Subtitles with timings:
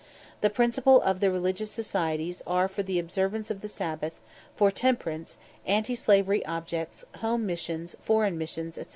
[0.41, 4.19] The principal of the religious societies are for the observance of the sabbath,
[4.55, 8.85] for temperance, anti slavery objects, home missions, foreign missions, &c.